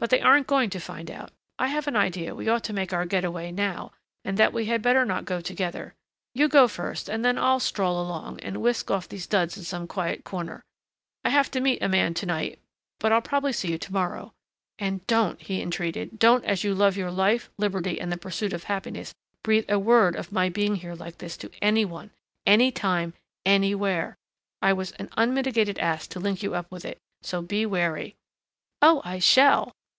[0.00, 1.32] But they aren't going to find out.....
[1.58, 3.90] I have an idea we ought to make our getaway now,
[4.24, 5.92] and that we had better not go together.
[6.36, 9.88] You go first and then I'll stroll along, and whisk off these duds in some
[9.88, 10.62] quiet corner....
[11.24, 12.60] I have to meet a man to night,
[13.00, 14.34] but I'll probably see you to morrow.
[14.78, 18.62] And don't," he entreated, "don't as you love your life, liberty and the pursuit of
[18.64, 19.12] happiness,
[19.42, 22.12] breathe a word of my being here like this to any one
[22.46, 23.14] any time
[23.44, 24.16] anywhere.
[24.62, 26.98] I was an unmitigated ass to link you up with it.
[27.22, 28.14] So be wary."
[28.80, 29.74] "Oh, I shall!"